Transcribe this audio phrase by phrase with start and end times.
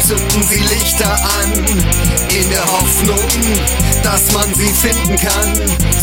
[0.00, 3.18] zünden sie Lichter an, in der Hoffnung,
[4.02, 5.54] dass man sie finden kann.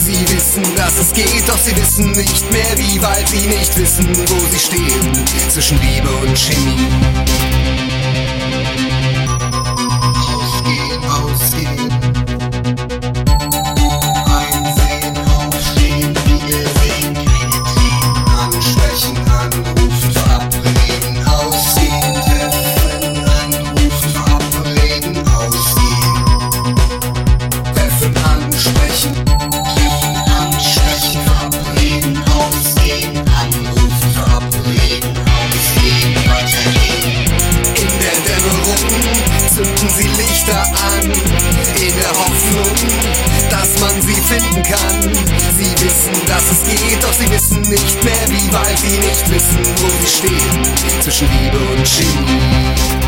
[0.03, 4.08] Sie wissen, dass es geht, doch sie wissen nicht mehr, wie weit sie nicht wissen,
[4.27, 7.10] wo sie stehen, zwischen Liebe und Chemie.
[39.53, 42.75] Zünden sie Lichter an, in der Hoffnung,
[43.50, 45.02] dass man sie finden kann.
[45.58, 49.59] Sie wissen, dass es geht, doch sie wissen nicht mehr wie, weil sie nicht wissen,
[49.78, 51.02] wo sie stehen.
[51.02, 53.00] Zwischen Liebe und Chemie.